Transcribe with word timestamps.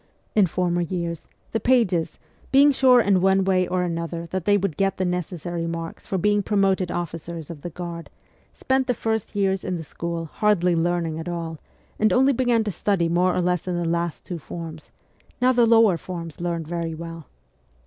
In 0.33 0.47
former 0.47 0.81
years, 0.81 1.27
the 1.51 1.59
pages, 1.59 2.17
being 2.51 2.71
sure 2.71 2.99
in 3.01 3.21
one 3.21 3.43
way 3.43 3.67
or 3.67 3.83
another 3.83 4.25
that 4.31 4.45
they 4.45 4.57
would 4.57 4.75
get 4.75 4.97
the 4.97 5.05
necessary 5.05 5.67
marks 5.67 6.07
for 6.07 6.17
being 6.17 6.41
promoted 6.41 6.89
officers 6.89 7.51
of 7.51 7.61
the 7.61 7.69
Guard, 7.69 8.09
spent 8.51 8.87
the 8.87 8.95
first 8.95 9.35
years 9.35 9.63
in 9.63 9.75
the 9.75 9.83
school 9.83 10.25
hardly 10.25 10.75
learning 10.75 11.19
at 11.19 11.29
all, 11.29 11.59
and 11.99 12.11
only 12.11 12.33
began 12.33 12.63
to 12.63 12.71
study 12.71 13.09
more 13.09 13.35
or 13.35 13.41
less 13.43 13.67
in 13.67 13.75
the 13.77 13.85
last 13.87 14.25
two 14.25 14.39
forms; 14.39 14.89
now 15.39 15.51
the 15.51 15.67
lower 15.67 15.97
forms 15.97 16.41
learned 16.41 16.67
very 16.67 16.95
well. 16.95 17.27